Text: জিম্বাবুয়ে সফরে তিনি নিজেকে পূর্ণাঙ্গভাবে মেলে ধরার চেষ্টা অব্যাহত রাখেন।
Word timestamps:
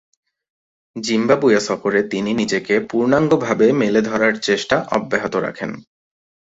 জিম্বাবুয়ে 0.95 1.59
সফরে 1.59 2.01
তিনি 2.03 2.31
নিজেকে 2.33 2.75
পূর্ণাঙ্গভাবে 2.89 3.67
মেলে 3.81 4.01
ধরার 4.01 4.33
চেষ্টা 4.39 4.77
অব্যাহত 4.91 5.33
রাখেন। 5.37 5.71